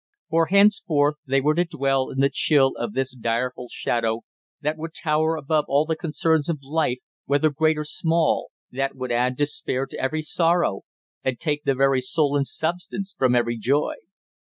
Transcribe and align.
For 0.31 0.47
henceforth 0.47 1.17
they 1.27 1.41
were 1.41 1.53
to 1.53 1.63
dwell 1.63 2.09
in 2.09 2.21
the 2.21 2.31
chill 2.33 2.73
of 2.75 2.93
this 2.93 3.13
direful 3.13 3.67
shadow 3.69 4.23
that 4.59 4.75
would 4.75 4.95
tower 4.95 5.35
above 5.35 5.65
all 5.67 5.85
the 5.85 5.95
concerns 5.95 6.49
of 6.49 6.63
life 6.63 6.97
whether 7.27 7.51
great 7.51 7.77
or 7.77 7.83
small; 7.85 8.49
that 8.71 8.95
would 8.95 9.11
add 9.11 9.37
despair 9.37 9.85
to 9.85 9.99
every 9.99 10.23
sorrow, 10.23 10.81
and 11.23 11.39
take 11.39 11.65
the 11.65 11.75
very 11.75 12.01
soul 12.01 12.35
and 12.35 12.47
substance 12.47 13.13
from 13.15 13.35
every 13.35 13.59
joy. 13.59 13.93